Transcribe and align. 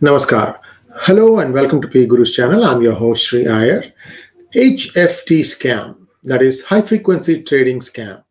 Namaskar. 0.00 0.60
Hello 1.00 1.40
and 1.40 1.52
welcome 1.52 1.82
to 1.82 1.88
PGurus 1.88 2.32
channel. 2.32 2.62
I'm 2.62 2.80
your 2.80 2.94
host 2.94 3.26
Sree 3.26 3.48
Iyer. 3.48 3.82
HFT 4.54 5.40
scam, 5.40 6.06
that 6.22 6.40
is 6.40 6.62
high 6.62 6.82
frequency 6.82 7.42
trading 7.42 7.80
scam. 7.80 8.22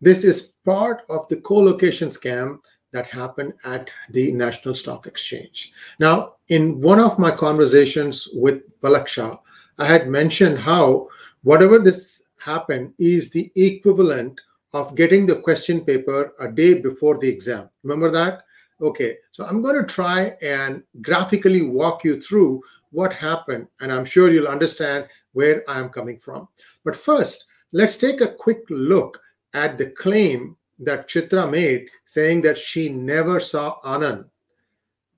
This 0.00 0.24
is 0.24 0.54
part 0.64 1.02
of 1.10 1.28
the 1.28 1.36
co-location 1.36 2.08
scam 2.08 2.60
that 2.92 3.08
happened 3.08 3.52
at 3.64 3.90
the 4.08 4.32
National 4.32 4.74
Stock 4.74 5.06
Exchange. 5.06 5.74
Now, 5.98 6.36
in 6.48 6.80
one 6.80 6.98
of 6.98 7.18
my 7.18 7.30
conversations 7.30 8.30
with 8.32 8.62
Palaksha, 8.80 9.38
I 9.76 9.84
had 9.84 10.08
mentioned 10.08 10.60
how 10.60 11.08
whatever 11.42 11.78
this 11.78 12.22
happened 12.38 12.94
is 12.96 13.28
the 13.28 13.52
equivalent 13.54 14.40
of 14.72 14.94
getting 14.94 15.26
the 15.26 15.42
question 15.42 15.82
paper 15.82 16.32
a 16.40 16.50
day 16.50 16.80
before 16.80 17.18
the 17.18 17.28
exam. 17.28 17.68
Remember 17.82 18.10
that? 18.12 18.44
Okay, 18.80 19.18
so 19.30 19.44
I'm 19.44 19.62
going 19.62 19.80
to 19.80 19.92
try 19.92 20.36
and 20.42 20.82
graphically 21.02 21.62
walk 21.62 22.04
you 22.04 22.20
through 22.20 22.62
what 22.90 23.12
happened, 23.12 23.68
and 23.80 23.92
I'm 23.92 24.04
sure 24.04 24.30
you'll 24.30 24.48
understand 24.48 25.06
where 25.32 25.68
I'm 25.68 25.88
coming 25.88 26.18
from. 26.18 26.48
But 26.84 26.96
first, 26.96 27.46
let's 27.72 27.96
take 27.96 28.20
a 28.20 28.34
quick 28.34 28.62
look 28.70 29.20
at 29.54 29.78
the 29.78 29.90
claim 29.90 30.56
that 30.78 31.08
Chitra 31.08 31.50
made 31.50 31.88
saying 32.04 32.42
that 32.42 32.58
she 32.58 32.88
never 32.88 33.40
saw 33.40 33.80
Anand. 33.84 34.26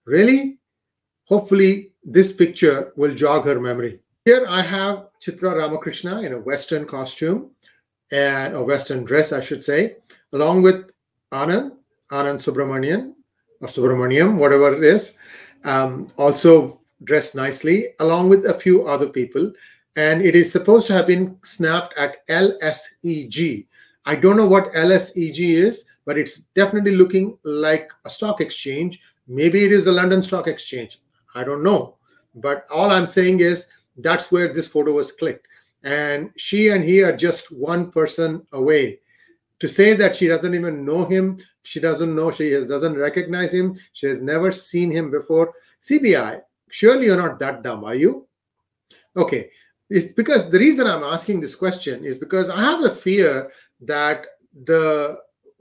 Really? 0.05 0.59
Hopefully, 1.25 1.93
this 2.05 2.33
picture 2.33 2.93
will 2.97 3.15
jog 3.15 3.47
her 3.47 3.59
memory. 3.59 4.01
Here 4.25 4.47
I 4.49 4.61
have 4.61 5.09
Chitra 5.25 5.57
Ramakrishna 5.57 6.21
in 6.21 6.33
a 6.35 6.39
Western 6.39 6.87
costume 6.87 7.51
and 8.13 8.55
a 8.55 8.63
Western 8.63 9.05
dress, 9.05 9.33
I 9.33 9.41
should 9.41 9.65
say, 9.65 9.97
along 10.33 10.63
with 10.63 10.91
Anand, 11.33 11.73
Anand 12.11 12.41
Subramanian, 12.41 13.15
or 13.65 13.69
Subramaniam, 13.69 14.37
whatever 14.37 14.75
it 14.75 14.85
is, 14.85 15.17
um, 15.65 16.13
also 16.19 16.81
dressed 17.05 17.35
nicely, 17.35 17.89
along 18.01 18.29
with 18.29 18.45
a 18.45 18.55
few 18.55 18.87
other 18.87 19.09
people. 19.09 19.51
And 19.97 20.21
it 20.21 20.37
is 20.37 20.53
supposed 20.53 20.87
to 20.89 20.93
have 20.93 21.07
been 21.07 21.39
snapped 21.43 21.95
at 21.97 22.27
LSEG. 22.29 23.67
I 24.05 24.17
don't 24.17 24.37
know 24.37 24.47
what 24.47 24.73
LSEG 24.75 25.39
is, 25.39 25.87
but 26.05 26.19
it's 26.19 26.41
definitely 26.55 26.95
looking 26.95 27.39
like 27.43 27.91
a 28.05 28.11
stock 28.11 28.43
exchange. 28.43 29.01
Maybe 29.27 29.65
it 29.65 29.73
is 29.73 29.87
the 29.87 29.93
London 29.93 30.23
Stock 30.23 30.47
Exchange. 30.47 31.01
I 31.35 31.45
don't 31.45 31.63
know. 31.63 31.97
But 32.35 32.67
all 32.71 32.91
I'm 32.91 33.07
saying 33.07 33.41
is 33.41 33.69
that's 33.97 34.31
where 34.31 34.53
this 34.53 34.69
photo 34.69 34.93
was 34.93 35.13
clicked. 35.13 35.47
And 35.85 36.31
she 36.37 36.69
and 36.69 36.85
he 36.85 37.03
are 37.03 37.17
just 37.17 37.51
one 37.51 37.91
person 37.91 38.47
away. 38.53 39.01
To 39.61 39.69
say 39.69 39.95
that 39.95 40.17
she 40.17 40.27
doesn't 40.27 40.55
even 40.55 40.85
know 40.85 41.07
him, 41.07 41.39
she 41.65 41.81
doesn't 41.81 42.15
know, 42.15 42.31
she 42.31 42.51
doesn't 42.51 42.97
recognize 42.97 43.53
him, 43.53 43.79
she 43.93 44.07
has 44.07 44.23
never 44.23 44.53
seen 44.53 44.91
him 44.91 45.11
before. 45.11 45.53
CBI, 45.83 46.41
surely 46.71 47.07
you're 47.07 47.17
not 47.17 47.39
that 47.41 47.63
dumb, 47.63 47.85
are 47.85 47.95
you? 47.95 48.27
Okay, 49.17 49.51
it's 49.91 50.13
because 50.13 50.49
the 50.51 50.59
reason 50.59 50.87
I'm 50.87 51.03
asking 51.03 51.41
this 51.41 51.55
question 51.55 52.05
is 52.05 52.19
because 52.19 52.49
I 52.51 52.61
have 52.61 52.85
a 52.85 52.95
fear 52.95 53.51
that 53.81 54.27
the 54.65 55.19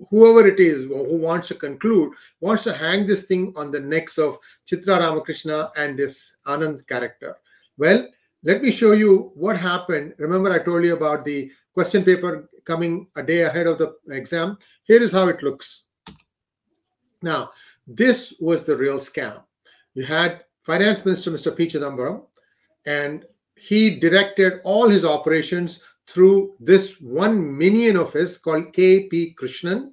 whoever 0.09 0.47
it 0.47 0.59
is 0.59 0.83
who 0.83 1.17
wants 1.17 1.47
to 1.47 1.55
conclude 1.55 2.13
wants 2.41 2.63
to 2.63 2.73
hang 2.73 3.07
this 3.07 3.23
thing 3.23 3.53
on 3.55 3.71
the 3.71 3.79
necks 3.79 4.17
of 4.17 4.37
Chitra 4.67 4.99
Ramakrishna 4.99 5.71
and 5.77 5.97
this 5.97 6.35
Anand 6.45 6.85
character. 6.87 7.37
Well, 7.77 8.07
let 8.43 8.61
me 8.61 8.71
show 8.71 8.91
you 8.91 9.31
what 9.35 9.57
happened. 9.57 10.15
Remember, 10.17 10.51
I 10.51 10.59
told 10.59 10.83
you 10.83 10.95
about 10.95 11.25
the 11.25 11.51
question 11.73 12.03
paper 12.03 12.49
coming 12.65 13.07
a 13.15 13.23
day 13.23 13.41
ahead 13.41 13.67
of 13.67 13.77
the 13.77 13.95
exam. 14.09 14.57
Here 14.83 15.01
is 15.01 15.11
how 15.11 15.27
it 15.27 15.41
looks. 15.41 15.82
Now, 17.23 17.51
this 17.87 18.35
was 18.39 18.63
the 18.63 18.75
real 18.75 18.97
scam. 18.97 19.41
You 19.95 20.03
had 20.05 20.43
Finance 20.63 21.05
Minister 21.05 21.31
Mr. 21.31 21.55
P. 21.55 21.67
Chidambaram, 21.67 22.25
and 22.85 23.25
he 23.55 23.97
directed 23.99 24.59
all 24.63 24.89
his 24.89 25.05
operations 25.05 25.81
through 26.07 26.55
this 26.59 26.99
one 26.99 27.57
minion 27.57 27.95
of 27.97 28.11
his 28.13 28.37
called 28.37 28.73
K.P. 28.73 29.35
Krishnan. 29.39 29.91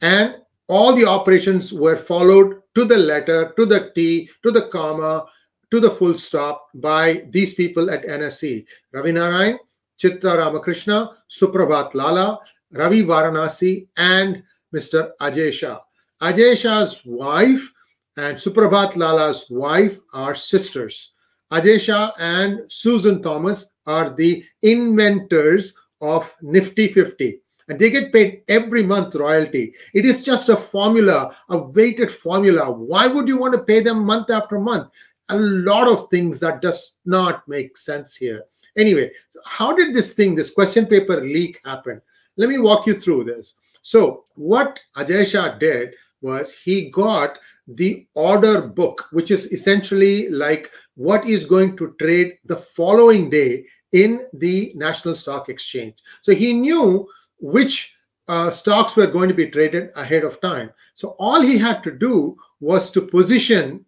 And 0.00 0.36
all 0.68 0.94
the 0.94 1.06
operations 1.06 1.72
were 1.72 1.96
followed 1.96 2.62
to 2.76 2.84
the 2.84 2.96
letter, 2.96 3.52
to 3.56 3.66
the 3.66 3.90
T, 3.94 4.30
to 4.44 4.52
the 4.52 4.68
comma, 4.68 5.26
to 5.72 5.80
the 5.80 5.90
full 5.90 6.16
stop 6.18 6.68
by 6.74 7.24
these 7.30 7.54
people 7.54 7.90
at 7.90 8.04
NSE. 8.04 8.64
Ravi 8.92 9.12
Narayan, 9.12 9.58
Chitra 10.00 10.38
Ramakrishna, 10.38 11.10
Suprabhat 11.28 11.94
Lala, 11.94 12.38
Ravi 12.72 13.02
Varanasi, 13.02 13.88
and 13.96 14.42
Mr. 14.74 15.10
Ajay 15.20 15.52
Shah. 15.52 15.80
Ajay 16.22 16.56
Shah's 16.56 17.00
wife 17.06 17.72
and 18.16 18.36
Suprabhat 18.36 18.94
Lala's 18.94 19.46
wife 19.48 19.98
are 20.12 20.34
sisters. 20.34 21.14
Ajay 21.50 21.80
Shah 21.80 22.12
and 22.18 22.60
Susan 22.70 23.22
Thomas 23.22 23.72
are 23.86 24.10
the 24.10 24.44
inventors 24.62 25.74
of 26.02 26.34
Nifty 26.42 26.88
50 26.88 27.40
and 27.70 27.78
they 27.78 27.88
get 27.88 28.12
paid 28.12 28.42
every 28.48 28.82
month 28.82 29.14
royalty. 29.14 29.72
It 29.94 30.04
is 30.04 30.22
just 30.22 30.48
a 30.50 30.56
formula, 30.56 31.34
a 31.48 31.56
weighted 31.56 32.10
formula. 32.10 32.70
Why 32.70 33.06
would 33.06 33.26
you 33.26 33.38
want 33.38 33.54
to 33.54 33.64
pay 33.64 33.80
them 33.80 34.04
month 34.04 34.28
after 34.28 34.58
month? 34.58 34.90
A 35.30 35.38
lot 35.38 35.88
of 35.88 36.10
things 36.10 36.40
that 36.40 36.60
does 36.60 36.94
not 37.06 37.46
make 37.48 37.76
sense 37.78 38.16
here. 38.16 38.42
Anyway, 38.76 39.10
how 39.46 39.74
did 39.74 39.94
this 39.94 40.12
thing, 40.12 40.34
this 40.34 40.50
question 40.50 40.84
paper 40.84 41.20
leak 41.20 41.60
happen? 41.64 42.02
Let 42.36 42.48
me 42.48 42.58
walk 42.58 42.86
you 42.86 43.00
through 43.00 43.24
this. 43.24 43.54
So, 43.82 44.24
what 44.34 44.78
Ajay 44.96 45.26
Shah 45.26 45.56
did 45.56 45.94
was 46.22 46.52
he 46.52 46.90
got 46.90 47.38
the 47.66 48.06
order 48.14 48.62
book, 48.62 49.06
which 49.12 49.30
is 49.30 49.52
essentially 49.52 50.28
like 50.28 50.70
what 50.96 51.26
is 51.26 51.44
going 51.44 51.76
to 51.76 51.94
trade 52.00 52.38
the 52.44 52.56
following 52.56 53.30
day 53.30 53.64
in 53.92 54.26
the 54.34 54.72
National 54.74 55.14
Stock 55.14 55.48
Exchange. 55.48 55.94
So 56.22 56.34
he 56.34 56.52
knew 56.52 57.08
which 57.38 57.96
uh, 58.28 58.50
stocks 58.50 58.96
were 58.96 59.06
going 59.06 59.28
to 59.28 59.34
be 59.34 59.50
traded 59.50 59.90
ahead 59.96 60.24
of 60.24 60.40
time. 60.40 60.70
So 60.94 61.16
all 61.18 61.40
he 61.40 61.58
had 61.58 61.82
to 61.84 61.90
do 61.90 62.36
was 62.60 62.90
to 62.92 63.02
position 63.02 63.84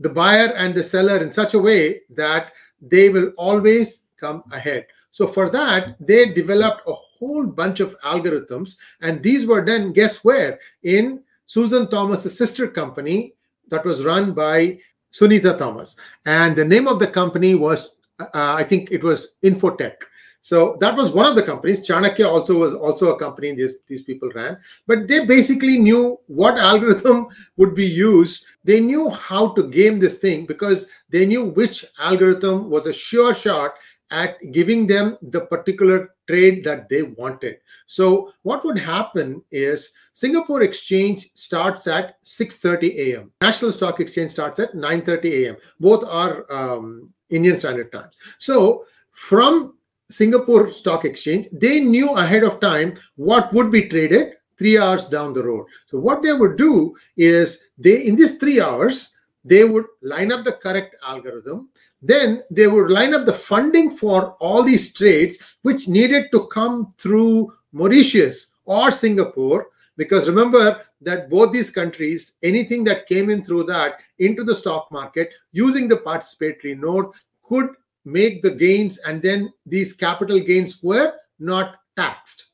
the 0.00 0.08
buyer 0.08 0.52
and 0.56 0.74
the 0.74 0.82
seller 0.82 1.18
in 1.18 1.32
such 1.32 1.54
a 1.54 1.58
way 1.58 2.00
that 2.10 2.52
they 2.80 3.08
will 3.08 3.32
always 3.36 4.02
come 4.18 4.42
ahead. 4.52 4.86
So 5.12 5.28
for 5.28 5.50
that, 5.50 5.96
they 6.00 6.32
developed 6.32 6.82
a 6.88 6.92
whole 6.92 7.46
bunch 7.46 7.80
of 7.80 7.98
algorithms, 8.00 8.76
and 9.00 9.22
these 9.22 9.46
were 9.46 9.64
then 9.64 9.92
guess 9.92 10.24
where 10.24 10.58
in 10.82 11.22
Susan 11.52 11.86
Thomas's 11.86 12.34
sister 12.38 12.66
company 12.66 13.34
that 13.68 13.84
was 13.84 14.02
run 14.02 14.32
by 14.32 14.78
Sunita 15.12 15.58
Thomas, 15.58 15.96
and 16.24 16.56
the 16.56 16.64
name 16.64 16.88
of 16.88 16.98
the 16.98 17.06
company 17.06 17.54
was 17.54 17.96
uh, 18.18 18.54
I 18.60 18.64
think 18.64 18.90
it 18.90 19.04
was 19.04 19.34
Infotech. 19.44 19.96
So 20.40 20.76
that 20.80 20.96
was 20.96 21.10
one 21.10 21.26
of 21.26 21.36
the 21.36 21.42
companies. 21.42 21.86
Chanakya 21.86 22.26
also 22.26 22.58
was 22.58 22.72
also 22.72 23.14
a 23.14 23.18
company 23.18 23.54
these, 23.54 23.74
these 23.86 24.02
people 24.02 24.30
ran. 24.34 24.56
But 24.86 25.06
they 25.06 25.26
basically 25.26 25.78
knew 25.78 26.18
what 26.26 26.56
algorithm 26.56 27.28
would 27.58 27.74
be 27.74 27.86
used. 27.86 28.46
They 28.64 28.80
knew 28.80 29.10
how 29.10 29.52
to 29.54 29.68
game 29.68 29.98
this 29.98 30.16
thing 30.16 30.46
because 30.46 30.88
they 31.10 31.26
knew 31.26 31.44
which 31.44 31.84
algorithm 31.98 32.70
was 32.70 32.86
a 32.86 32.92
sure 32.94 33.34
shot 33.34 33.74
at 34.12 34.36
giving 34.52 34.86
them 34.86 35.16
the 35.22 35.40
particular 35.40 36.14
trade 36.28 36.62
that 36.64 36.88
they 36.88 37.02
wanted. 37.02 37.56
So 37.86 38.32
what 38.42 38.64
would 38.64 38.78
happen 38.78 39.42
is 39.50 39.90
Singapore 40.12 40.62
Exchange 40.62 41.30
starts 41.34 41.86
at 41.86 42.22
6:30 42.24 42.94
a.m. 43.06 43.32
National 43.40 43.72
Stock 43.72 43.98
Exchange 44.00 44.30
starts 44.30 44.60
at 44.60 44.74
9:30 44.74 45.24
a.m. 45.40 45.56
Both 45.80 46.04
are 46.04 46.46
um, 46.52 47.10
Indian 47.30 47.56
Standard 47.56 47.90
Time. 47.90 48.10
So 48.38 48.84
from 49.10 49.78
Singapore 50.10 50.70
Stock 50.70 51.04
Exchange, 51.04 51.48
they 51.52 51.80
knew 51.80 52.14
ahead 52.16 52.44
of 52.44 52.60
time 52.60 52.94
what 53.16 53.52
would 53.52 53.70
be 53.72 53.88
traded 53.88 54.34
three 54.58 54.78
hours 54.78 55.06
down 55.06 55.32
the 55.32 55.42
road. 55.42 55.66
So 55.86 55.98
what 55.98 56.22
they 56.22 56.32
would 56.32 56.56
do 56.56 56.94
is 57.16 57.64
they 57.78 58.06
in 58.06 58.16
these 58.16 58.36
three 58.38 58.60
hours 58.60 59.16
they 59.44 59.64
would 59.64 59.86
line 60.02 60.30
up 60.30 60.44
the 60.44 60.52
correct 60.52 60.94
algorithm. 61.04 61.68
Then 62.02 62.42
they 62.50 62.66
would 62.66 62.90
line 62.90 63.14
up 63.14 63.26
the 63.26 63.32
funding 63.32 63.96
for 63.96 64.32
all 64.40 64.62
these 64.62 64.92
trades 64.92 65.38
which 65.62 65.88
needed 65.88 66.26
to 66.32 66.46
come 66.48 66.92
through 66.98 67.52
Mauritius 67.72 68.54
or 68.64 68.90
Singapore. 68.90 69.68
Because 69.96 70.28
remember 70.28 70.82
that 71.00 71.30
both 71.30 71.52
these 71.52 71.70
countries, 71.70 72.32
anything 72.42 72.82
that 72.84 73.06
came 73.06 73.30
in 73.30 73.44
through 73.44 73.64
that 73.64 74.00
into 74.18 74.42
the 74.42 74.54
stock 74.54 74.90
market 74.90 75.30
using 75.52 75.86
the 75.86 75.96
participatory 75.96 76.78
note 76.78 77.14
could 77.42 77.70
make 78.04 78.42
the 78.42 78.50
gains 78.50 78.98
and 78.98 79.22
then 79.22 79.52
these 79.64 79.92
capital 79.92 80.40
gains 80.40 80.82
were 80.82 81.14
not 81.38 81.76
taxed. 81.96 82.46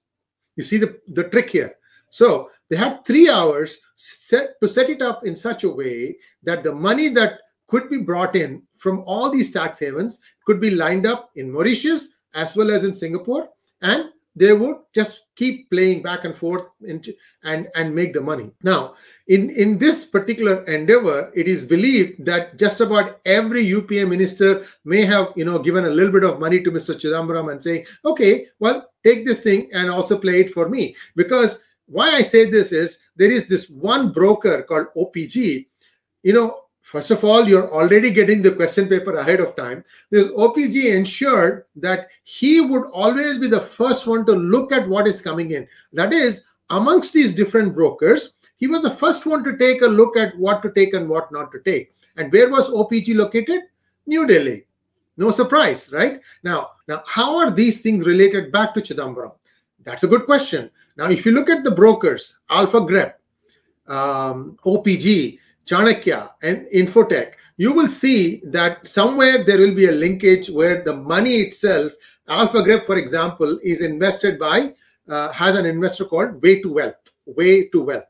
You 0.57 0.65
see 0.65 0.79
the, 0.79 1.01
the 1.09 1.25
trick 1.25 1.51
here. 1.51 1.77
So 2.11 2.51
they 2.69 2.77
had 2.77 3.05
three 3.05 3.31
hours 3.31 3.81
set 3.95 4.61
to 4.61 4.69
set 4.69 4.91
it 4.91 5.01
up 5.01 5.25
in 5.25 5.37
such 5.37 5.65
a 5.65 5.69
way 5.69 6.17
that 6.43 6.65
the 6.65 6.75
money 6.75 7.09
that 7.11 7.41
could 7.69 7.89
be 7.89 7.99
brought 7.99 8.35
in 8.35 8.63
from 8.77 9.03
all 9.07 9.31
these 9.31 9.53
tax 9.53 9.79
havens 9.79 10.21
could 10.45 10.61
be 10.61 10.71
lined 10.71 11.07
up 11.07 11.31
in 11.37 11.53
Mauritius 11.53 12.09
as 12.35 12.57
well 12.57 12.71
as 12.71 12.85
in 12.85 12.95
Singapore 12.95 13.49
and 13.83 14.11
they 14.39 14.53
would 14.53 14.77
just 14.95 15.23
keep 15.35 15.69
playing 15.69 16.01
back 16.01 16.25
and 16.25 16.35
forth 16.35 16.67
and 16.83 17.69
and 17.75 17.95
make 17.95 18.13
the 18.15 18.21
money. 18.21 18.51
Now 18.63 18.95
in 19.27 19.51
in 19.51 19.79
this 19.79 20.05
particular 20.05 20.65
endeavor 20.65 21.31
it 21.35 21.49
is 21.49 21.67
believed 21.67 22.25
that 22.25 22.57
just 22.59 22.81
about 22.81 23.21
every 23.25 23.63
upa 23.63 24.07
minister 24.07 24.65
may 24.85 25.05
have 25.05 25.33
you 25.37 25.45
know 25.45 25.59
given 25.59 25.87
a 25.87 25.91
little 25.91 26.13
bit 26.13 26.25
of 26.25 26.41
money 26.41 26.63
to 26.63 26.71
mr 26.71 26.95
chidambaram 26.95 27.51
and 27.53 27.63
saying 27.63 27.85
okay 28.05 28.47
well 28.59 28.91
take 29.05 29.27
this 29.27 29.41
thing 29.41 29.69
and 29.73 29.91
also 29.91 30.19
play 30.19 30.41
it 30.41 30.53
for 30.53 30.69
me. 30.69 30.95
Because 31.17 31.61
why 31.87 32.15
i 32.15 32.23
say 32.23 32.45
this 32.45 32.71
is 32.71 32.99
there 33.17 33.31
is 33.31 33.49
this 33.49 33.69
one 33.71 34.13
broker 34.13 34.63
called 34.63 34.89
opg 34.97 35.67
you 36.23 36.33
know 36.33 36.68
First 36.89 37.11
of 37.11 37.23
all, 37.23 37.47
you're 37.47 37.71
already 37.71 38.11
getting 38.11 38.41
the 38.41 38.53
question 38.53 38.89
paper 38.89 39.19
ahead 39.19 39.41
of 39.41 39.55
time. 39.55 39.85
This 40.09 40.29
OPG 40.29 40.95
ensured 40.97 41.67
that 41.77 42.09
he 42.25 42.63
would 42.63 42.87
always 42.95 43.37
be 43.37 43.47
the 43.47 43.61
first 43.61 44.07
one 44.07 44.25
to 44.25 44.33
look 44.33 44.73
at 44.73 44.89
what 44.89 45.07
is 45.07 45.21
coming 45.21 45.51
in. 45.51 45.69
That 45.93 46.15
is, 46.15 46.45
amongst 46.71 47.13
these 47.13 47.35
different 47.35 47.75
brokers, 47.75 48.33
he 48.57 48.69
was 48.69 48.81
the 48.81 48.97
first 48.97 49.27
one 49.27 49.45
to 49.45 49.59
take 49.59 49.83
a 49.83 49.87
look 49.87 50.17
at 50.17 50.35
what 50.39 50.63
to 50.63 50.73
take 50.73 50.95
and 50.95 51.11
what 51.11 51.31
not 51.31 51.53
to 51.53 51.61
take. 51.61 51.93
And 52.17 52.33
where 52.33 52.49
was 52.49 52.71
OPG 52.71 53.15
located? 53.17 53.65
New 54.07 54.27
Delhi. 54.27 54.65
No 55.19 55.31
surprise, 55.31 55.93
right? 55.93 56.23
Now, 56.43 56.71
now 56.89 57.03
how 57.07 57.37
are 57.37 57.51
these 57.51 57.83
things 57.83 58.07
related 58.07 58.51
back 58.51 58.73
to 58.73 58.81
Chidambaram? 58.81 59.33
That's 59.85 60.05
a 60.05 60.09
good 60.09 60.25
question. 60.25 60.71
Now, 60.97 61.11
if 61.11 61.27
you 61.27 61.33
look 61.33 61.51
at 61.51 61.65
the 61.65 61.71
brokers, 61.71 62.39
AlphaGrep, 62.51 63.13
um, 63.89 64.59
OPG, 64.65 65.39
Chanakya 65.69 66.31
and 66.43 66.67
Infotech, 66.75 67.33
you 67.59 67.73
will 67.73 67.89
see 67.89 68.41
that 68.47 68.87
somewhere 68.89 69.45
there 69.45 69.59
will 69.59 69.75
be 69.75 69.87
a 69.87 69.93
linkage 69.93 70.49
where 70.49 70.83
the 70.83 70.95
money 70.95 71.37
itself, 71.37 71.93
AlphaGrep, 72.29 72.87
for 72.87 72.97
example, 72.97 73.59
is 73.63 73.81
invested 73.81 74.39
by, 74.39 74.73
uh, 75.09 75.31
has 75.33 75.57
an 75.57 75.67
investor 75.67 76.05
called 76.05 76.41
Way 76.43 76.63
to 76.63 76.73
Wealth, 76.73 77.11
Way 77.27 77.69
to 77.69 77.83
Wealth. 77.83 78.05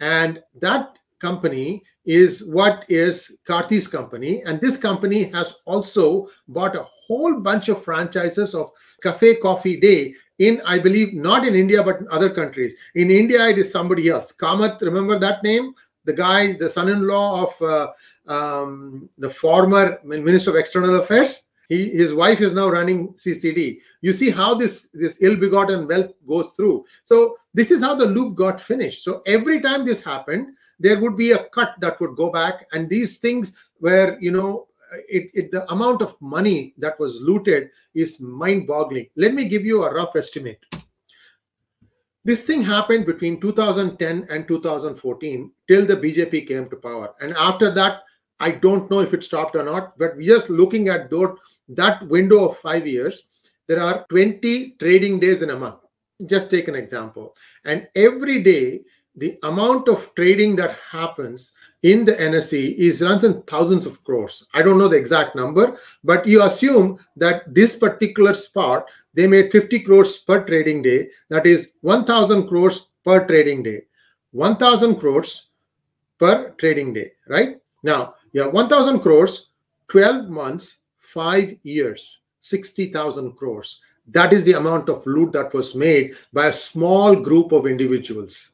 And 0.00 0.42
that 0.60 0.98
company 1.20 1.82
is 2.04 2.44
what 2.46 2.84
is 2.88 3.36
Karti's 3.46 3.88
company. 3.88 4.42
And 4.44 4.60
this 4.60 4.76
company 4.76 5.24
has 5.24 5.54
also 5.64 6.28
bought 6.48 6.76
a 6.76 6.86
whole 7.06 7.40
bunch 7.40 7.68
of 7.68 7.82
franchises 7.82 8.54
of 8.54 8.70
Cafe 9.02 9.36
Coffee 9.36 9.78
Day 9.78 10.14
in, 10.38 10.60
I 10.66 10.78
believe, 10.78 11.14
not 11.14 11.46
in 11.46 11.54
India, 11.54 11.82
but 11.82 12.00
in 12.00 12.08
other 12.10 12.30
countries. 12.30 12.74
In 12.94 13.10
India, 13.10 13.48
it 13.48 13.58
is 13.58 13.72
somebody 13.72 14.08
else. 14.08 14.32
Kamath, 14.32 14.80
remember 14.82 15.18
that 15.18 15.42
name? 15.42 15.74
The 16.06 16.12
guy, 16.12 16.52
the 16.52 16.70
son-in-law 16.70 17.46
of 17.46 17.62
uh, 17.62 18.32
um, 18.32 19.08
the 19.18 19.28
former 19.28 19.98
Minister 20.04 20.50
of 20.50 20.56
External 20.56 21.00
Affairs. 21.00 21.42
He, 21.68 21.90
his 21.90 22.14
wife 22.14 22.40
is 22.40 22.54
now 22.54 22.68
running 22.68 23.12
CCD. 23.14 23.80
You 24.00 24.12
see 24.12 24.30
how 24.30 24.54
this 24.54 24.88
this 24.94 25.18
ill-begotten 25.20 25.88
wealth 25.88 26.12
goes 26.26 26.50
through. 26.56 26.84
So 27.04 27.38
this 27.54 27.72
is 27.72 27.82
how 27.82 27.96
the 27.96 28.06
loop 28.06 28.36
got 28.36 28.60
finished. 28.60 29.02
So 29.02 29.22
every 29.26 29.60
time 29.60 29.84
this 29.84 30.02
happened, 30.02 30.54
there 30.78 31.00
would 31.00 31.16
be 31.16 31.32
a 31.32 31.44
cut 31.46 31.74
that 31.80 32.00
would 32.00 32.16
go 32.16 32.30
back, 32.30 32.66
and 32.72 32.88
these 32.88 33.18
things 33.18 33.52
were, 33.80 34.16
you 34.20 34.30
know, 34.30 34.68
it, 35.08 35.30
it 35.34 35.50
the 35.50 35.68
amount 35.72 36.02
of 36.02 36.16
money 36.20 36.74
that 36.78 37.00
was 37.00 37.20
looted 37.20 37.70
is 37.94 38.20
mind-boggling. 38.20 39.08
Let 39.16 39.34
me 39.34 39.48
give 39.48 39.64
you 39.64 39.84
a 39.84 39.92
rough 39.92 40.14
estimate. 40.14 40.64
This 42.26 42.42
thing 42.42 42.64
happened 42.64 43.06
between 43.06 43.40
2010 43.40 44.26
and 44.30 44.48
2014 44.48 45.52
till 45.68 45.86
the 45.86 45.96
BJP 45.96 46.48
came 46.48 46.68
to 46.68 46.74
power. 46.74 47.14
And 47.20 47.32
after 47.34 47.70
that, 47.70 48.02
I 48.40 48.50
don't 48.50 48.90
know 48.90 48.98
if 48.98 49.14
it 49.14 49.22
stopped 49.22 49.54
or 49.54 49.62
not, 49.62 49.96
but 49.96 50.18
just 50.18 50.50
looking 50.50 50.88
at 50.88 51.08
that, 51.08 52.08
window 52.08 52.48
of 52.48 52.58
five 52.58 52.84
years, 52.84 53.28
there 53.68 53.80
are 53.80 54.04
20 54.08 54.74
trading 54.80 55.20
days 55.20 55.42
in 55.42 55.50
a 55.50 55.56
month. 55.56 55.76
Just 56.26 56.50
take 56.50 56.66
an 56.66 56.74
example. 56.74 57.36
And 57.64 57.86
every 57.94 58.42
day, 58.42 58.80
the 59.14 59.38
amount 59.44 59.86
of 59.86 60.12
trading 60.16 60.56
that 60.56 60.80
happens 60.90 61.52
in 61.86 62.04
the 62.04 62.14
NSE 62.14 62.74
is 62.76 63.00
runs 63.00 63.22
in 63.22 63.42
thousands 63.42 63.86
of 63.86 64.02
crores. 64.02 64.44
I 64.52 64.62
don't 64.62 64.76
know 64.76 64.88
the 64.88 64.96
exact 64.96 65.36
number, 65.36 65.78
but 66.02 66.26
you 66.26 66.42
assume 66.42 66.98
that 67.16 67.42
this 67.54 67.76
particular 67.76 68.34
spot 68.34 68.86
they 69.14 69.28
made 69.28 69.52
50 69.52 69.80
crores 69.80 70.16
per 70.18 70.44
trading 70.44 70.82
day. 70.82 71.08
That 71.30 71.46
is 71.46 71.68
1,000 71.82 72.48
crores 72.48 72.88
per 73.04 73.24
trading 73.26 73.62
day. 73.62 73.82
1,000 74.32 74.96
crores 74.96 75.46
per 76.18 76.50
trading 76.58 76.92
day, 76.92 77.12
right? 77.28 77.56
Now, 77.84 78.16
you 78.32 78.42
have 78.42 78.52
1,000 78.52 78.98
crores, 78.98 79.50
12 79.88 80.28
months, 80.28 80.78
five 80.98 81.56
years, 81.62 82.20
60,000 82.40 83.36
crores. 83.36 83.80
That 84.08 84.32
is 84.32 84.44
the 84.44 84.54
amount 84.54 84.88
of 84.88 85.06
loot 85.06 85.32
that 85.32 85.54
was 85.54 85.76
made 85.76 86.14
by 86.32 86.48
a 86.48 86.52
small 86.52 87.14
group 87.14 87.52
of 87.52 87.66
individuals. 87.66 88.50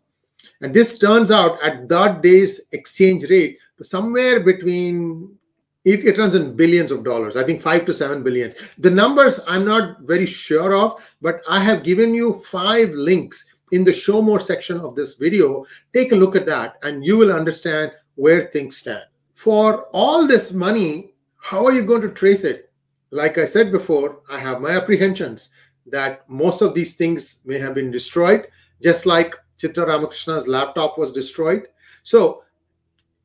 And 0.63 0.73
this 0.73 0.97
turns 0.97 1.33
out 1.33 1.61
at 1.61 1.89
that 1.89 2.23
day's 2.23 2.61
exchange 2.71 3.29
rate 3.29 3.59
to 3.79 3.85
somewhere 3.85 4.41
between 4.41 5.37
it, 5.85 6.05
it 6.05 6.17
runs 6.17 6.37
in 6.37 6.55
billions 6.55 6.93
of 6.93 7.03
dollars 7.03 7.37
i 7.37 7.43
think 7.43 7.61
five 7.61 7.85
to 7.87 7.93
seven 7.93 8.23
billion. 8.23 8.53
The 8.79 8.91
numbers 8.91 9.41
i'm 9.49 9.65
not 9.65 10.03
very 10.03 10.27
sure 10.27 10.77
of 10.77 11.15
but 11.21 11.41
i 11.49 11.59
have 11.59 11.83
given 11.83 12.15
you 12.15 12.35
five 12.35 12.91
links 12.91 13.45
in 13.73 13.83
the 13.83 13.93
show 13.93 14.23
more 14.23 14.39
section 14.39 14.79
of 14.79 14.95
this 14.95 15.17
video. 15.17 15.65
Take 15.93 16.13
a 16.13 16.17
look 16.17 16.37
at 16.37 16.47
that 16.47 16.77
and 16.85 17.05
you 17.05 17.17
will 17.17 17.33
understand 17.33 17.91
where 18.15 18.45
things 18.45 18.77
stand. 18.77 19.05
For 19.35 19.87
all 19.93 20.27
this 20.29 20.53
money 20.53 21.15
how 21.41 21.67
are 21.67 21.73
you 21.73 21.85
going 21.85 22.03
to 22.03 22.11
trace 22.11 22.45
it? 22.45 22.71
Like 23.11 23.37
i 23.39 23.45
said 23.45 23.73
before 23.73 24.21
i 24.31 24.39
have 24.39 24.61
my 24.61 24.71
apprehensions 24.71 25.51
that 25.87 26.29
most 26.29 26.63
of 26.63 26.75
these 26.75 26.95
things 26.95 27.41
may 27.45 27.59
have 27.59 27.75
been 27.75 27.91
destroyed 27.91 28.47
just 28.81 29.07
like 29.07 29.35
chitra 29.63 29.87
ramakrishna's 29.87 30.49
laptop 30.49 30.99
was 30.99 31.13
destroyed. 31.13 31.69
So 32.03 32.43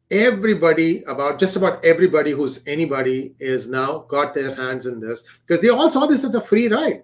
everybody 0.10 1.04
about 1.04 1.40
just 1.40 1.56
about 1.56 1.84
everybody 1.84 2.32
who's 2.32 2.62
anybody 2.66 3.36
is 3.40 3.70
now 3.70 4.06
got 4.08 4.34
their 4.34 4.56
hands 4.56 4.86
in 4.86 5.00
this 5.00 5.24
because 5.46 5.62
they 5.62 5.70
all 5.70 5.92
saw 5.92 6.06
this 6.06 6.24
as 6.24 6.36
a 6.36 6.42
free 6.42 6.68
ride. 6.68 7.04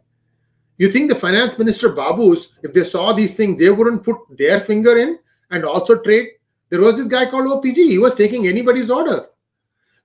You 0.78 0.92
think 0.92 1.10
the 1.10 1.16
finance 1.16 1.58
minister 1.58 1.90
babus 1.90 2.48
if 2.64 2.74
they 2.74 2.84
saw 2.84 3.14
these 3.14 3.36
things 3.36 3.58
they 3.58 3.70
wouldn't 3.70 4.04
put 4.04 4.18
their 4.38 4.60
finger 4.60 4.98
in 4.98 5.20
and 5.52 5.66
also 5.66 5.98
trade? 5.98 6.30
There 6.70 6.82
was 6.82 6.98
this 6.98 7.08
guy 7.08 7.30
called 7.30 7.46
opg 7.46 7.76
he 7.76 8.00
was 8.00 8.16
taking 8.16 8.48
anybody's 8.48 8.90
order. 8.90 9.28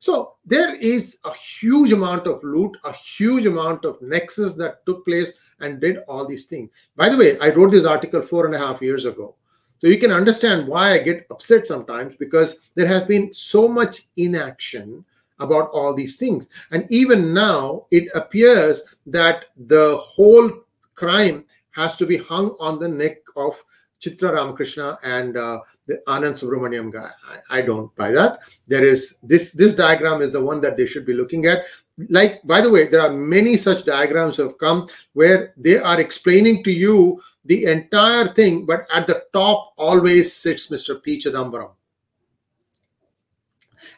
So 0.00 0.34
there 0.44 0.76
is 0.76 1.18
a 1.24 1.34
huge 1.34 1.92
amount 1.92 2.26
of 2.26 2.42
loot 2.42 2.76
a 2.84 2.92
huge 2.92 3.46
amount 3.46 3.84
of 3.84 4.00
nexus 4.02 4.54
that 4.54 4.84
took 4.86 5.04
place 5.04 5.32
and 5.60 5.80
did 5.80 5.98
all 6.08 6.26
these 6.26 6.46
things 6.46 6.70
by 6.96 7.08
the 7.08 7.16
way 7.16 7.38
i 7.40 7.50
wrote 7.50 7.70
this 7.70 7.86
article 7.86 8.22
four 8.22 8.46
and 8.46 8.54
a 8.54 8.58
half 8.58 8.82
years 8.82 9.04
ago 9.04 9.34
so 9.80 9.86
you 9.86 9.98
can 9.98 10.10
understand 10.10 10.66
why 10.66 10.92
I 10.92 10.98
get 10.98 11.26
upset 11.30 11.66
sometimes 11.66 12.16
because 12.16 12.70
there 12.74 12.88
has 12.88 13.04
been 13.04 13.32
so 13.32 13.68
much 13.68 14.02
inaction 14.16 15.04
about 15.38 15.70
all 15.70 15.94
these 15.94 16.16
things. 16.16 16.48
And 16.72 16.84
even 16.90 17.32
now, 17.32 17.86
it 17.92 18.08
appears 18.14 18.84
that 19.06 19.46
the 19.56 19.96
whole 19.98 20.50
crime 20.94 21.44
has 21.70 21.96
to 21.96 22.06
be 22.06 22.16
hung 22.16 22.56
on 22.58 22.80
the 22.80 22.88
neck 22.88 23.18
of 23.36 23.62
Chitra 24.00 24.32
Ramakrishna 24.32 24.98
and 25.04 25.36
uh, 25.36 25.60
the 25.86 26.02
Anand 26.08 26.40
Subramaniam 26.40 26.92
guy. 26.92 27.10
I, 27.28 27.58
I, 27.58 27.62
don't 27.62 27.94
buy 27.96 28.10
that. 28.12 28.40
There 28.66 28.84
is 28.84 29.16
this 29.22 29.50
this 29.52 29.74
diagram 29.74 30.22
is 30.22 30.30
the 30.30 30.44
one 30.44 30.60
that 30.60 30.76
they 30.76 30.86
should 30.86 31.04
be 31.04 31.14
looking 31.14 31.46
at. 31.46 31.66
Like 32.08 32.42
by 32.44 32.60
the 32.60 32.70
way, 32.70 32.86
there 32.86 33.00
are 33.00 33.12
many 33.12 33.56
such 33.56 33.84
diagrams 33.84 34.36
have 34.36 34.58
come 34.58 34.88
where 35.14 35.52
they 35.56 35.78
are 35.78 36.00
explaining 36.00 36.62
to 36.64 36.70
you 36.70 37.20
the 37.44 37.64
entire 37.64 38.28
thing, 38.28 38.66
but 38.66 38.86
at 38.94 39.06
the 39.06 39.24
top 39.32 39.72
always 39.76 40.34
sits 40.34 40.68
Mr. 40.68 41.02
P. 41.02 41.18
Chidambaram. 41.18 41.70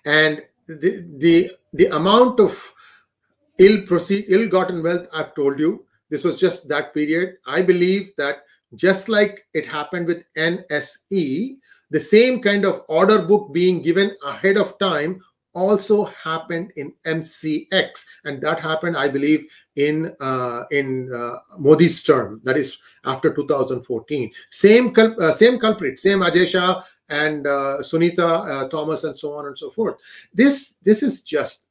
And 0.07 0.43
the, 0.67 1.05
the, 1.19 1.51
the 1.73 1.87
amount 1.95 2.41
of 2.41 2.73
ill 3.59 3.83
proceed, 3.83 4.27
ill-gotten 4.29 4.83
wealth, 4.83 5.09
I've 5.13 5.35
told 5.35 5.59
you, 5.59 5.85
this 6.09 6.25
was 6.25 6.41
just 6.41 6.69
that 6.69 6.95
period. 6.95 7.37
I 7.47 7.61
believe 7.61 8.13
that 8.17 8.45
just 8.77 9.09
like 9.09 9.47
it 9.53 9.67
happened 9.67 10.07
with 10.07 10.25
NSE, 10.37 11.57
the 11.91 12.01
same 12.01 12.41
kind 12.41 12.65
of 12.65 12.85
order 12.89 13.21
book 13.21 13.53
being 13.53 13.83
given 13.83 14.17
ahead 14.25 14.57
of 14.57 14.79
time 14.79 15.21
also 15.55 16.05
happened 16.07 16.73
in 16.77 16.93
MCX, 17.05 18.05
and 18.25 18.41
that 18.43 18.61
happened, 18.61 18.97
I 18.97 19.09
believe, 19.09 19.47
in 19.77 20.15
uh, 20.21 20.65
in 20.71 21.13
uh, 21.13 21.39
Modi's 21.59 22.03
term, 22.03 22.41
that 22.45 22.57
is 22.57 22.79
after 23.05 23.33
2014. 23.33 24.31
Same 24.51 24.93
cul- 24.93 25.21
uh, 25.21 25.33
same 25.33 25.59
culprit, 25.59 25.99
same 25.99 26.21
Ajay 26.21 26.47
Shah 26.49 26.83
and 27.09 27.47
uh, 27.47 27.79
Sunita 27.81 28.19
uh, 28.49 28.69
Thomas, 28.69 29.05
and 29.05 29.19
so 29.19 29.35
on 29.35 29.47
and 29.47 29.59
so 29.59 29.71
forth. 29.71 29.97
This 30.33 30.77
this 30.83 31.03
is 31.03 31.23
just 31.23 31.63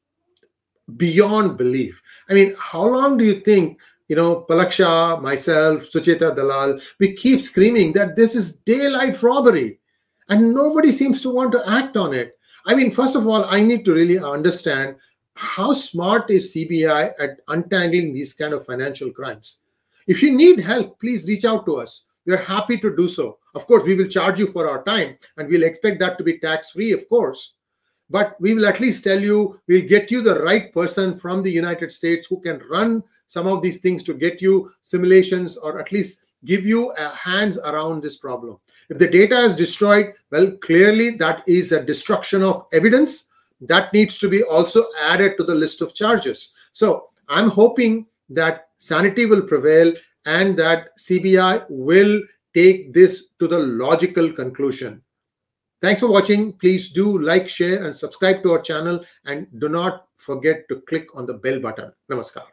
beyond 0.98 1.58
belief. 1.58 2.02
I 2.30 2.34
mean, 2.34 2.56
how 2.60 2.86
long 2.86 3.18
do 3.18 3.26
you 3.26 3.42
think? 3.42 3.80
You 4.08 4.16
know, 4.16 4.44
Palaksha, 4.50 5.22
myself, 5.22 5.84
Sucheta 5.84 6.36
Dalal, 6.36 6.80
we 7.00 7.14
keep 7.14 7.40
screaming 7.40 7.94
that 7.94 8.16
this 8.16 8.36
is 8.36 8.56
daylight 8.56 9.22
robbery, 9.22 9.80
and 10.30 10.52
nobody 10.52 10.92
seems 10.92 11.22
to 11.22 11.30
want 11.30 11.52
to 11.52 11.70
act 11.70 11.96
on 11.96 12.16
it 12.16 12.38
I 12.66 12.75
mean, 12.75 12.92
first 12.92 13.16
of 13.16 13.28
all, 13.28 13.46
I 13.46 13.62
need 13.62 13.86
to 13.86 13.94
really 13.94 14.20
understand 14.20 14.96
how 15.36 15.74
smart 15.74 16.30
is 16.30 16.54
CBI 16.54 17.13
at 17.20 17.39
untangling 17.48 18.13
these 18.13 18.34
kind 18.34 18.54
of 18.54 18.66
financial 18.66 19.12
crimes. 19.12 19.60
If 20.08 20.22
you 20.22 20.36
need 20.36 20.60
help, 20.60 21.00
please 21.00 21.28
reach 21.28 21.46
out 21.46 21.66
to 21.66 21.78
us. 21.78 22.06
We 22.25 22.34
are 22.34 22.38
happy 22.38 22.78
to 22.80 22.96
do 22.96 23.08
so. 23.08 23.38
Of 23.56 23.66
course, 23.66 23.84
we 23.84 23.96
will 23.96 24.08
charge 24.08 24.39
you 24.39 24.48
for 24.48 24.70
our 24.70 24.84
time 24.84 25.18
and 25.38 25.48
we'll 25.48 25.63
expect 25.63 26.00
that 26.00 26.18
to 26.18 26.24
be 26.24 26.39
tax 26.39 26.72
free, 26.72 26.92
of 26.92 27.08
course. 27.10 27.56
But 28.10 28.36
we 28.42 28.56
will 28.56 28.66
at 28.66 28.80
least 28.80 29.04
tell 29.04 29.20
you, 29.20 29.60
we'll 29.68 29.88
get 29.88 30.12
you 30.12 30.22
the 30.22 30.42
right 30.42 30.74
person 30.74 31.18
from 31.18 31.44
the 31.44 31.51
United 31.51 31.92
States 31.92 32.28
who 32.28 32.42
can 32.42 32.62
run 32.70 33.04
some 33.28 33.48
of 33.48 33.62
these 33.62 33.80
things 33.80 34.04
to 34.04 34.13
get 34.13 34.42
you 34.42 34.72
simulations 34.82 35.58
or 35.58 35.80
at 35.80 35.92
least 35.92 36.20
give 36.46 36.66
you 36.66 36.92
a 36.92 37.10
hands 37.10 37.58
around 37.60 38.01
this 38.01 38.18
problem. 38.18 38.58
If 38.89 38.98
the 38.98 39.08
data 39.08 39.39
is 39.39 39.55
destroyed, 39.55 40.13
well, 40.31 40.51
clearly 40.51 41.12
that 41.17 41.43
is 41.48 41.72
a 41.72 41.84
destruction 41.84 42.41
of 42.41 42.65
evidence 42.74 43.29
that 43.62 43.93
needs 43.93 44.17
to 44.17 44.29
be 44.29 44.43
also 44.43 44.88
added 45.01 45.38
to 45.38 45.43
the 45.43 45.55
list 45.55 45.81
of 45.81 45.93
charges. 45.93 46.53
So 46.74 47.10
I'm 47.27 47.50
hoping 47.50 48.08
that 48.29 48.69
sanity 48.79 49.25
will 49.25 49.41
prevail 49.41 49.93
and 50.25 50.58
that 50.58 50.98
CBI 50.98 51.65
will 51.69 52.22
take 52.55 52.93
this 52.93 53.27
to 53.39 53.48
the 53.48 53.60
logical 53.60 54.31
conclusion. 54.31 55.01
Thanks 55.81 56.01
for 56.01 56.12
watching. 56.12 56.53
Please 56.53 56.91
do 56.91 57.19
like, 57.19 57.48
share, 57.48 57.86
and 57.86 57.96
subscribe 57.96 58.43
to 58.43 58.53
our 58.53 58.62
channel. 58.62 59.03
And 59.25 59.48
do 59.60 59.69
not 59.69 60.08
forget 60.17 60.67
to 60.69 60.81
click 60.81 61.08
on 61.15 61.25
the 61.25 61.34
bell 61.34 61.60
button. 61.60 61.93
Namaskar. 62.12 62.43